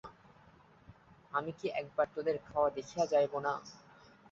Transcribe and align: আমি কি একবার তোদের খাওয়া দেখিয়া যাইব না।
আমি 1.33 1.51
কি 1.59 1.67
একবার 1.81 2.07
তোদের 2.15 2.35
খাওয়া 2.47 2.69
দেখিয়া 2.77 3.05
যাইব 3.05 3.33
না। 3.45 3.53